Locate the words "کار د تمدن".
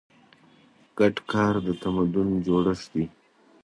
1.31-2.27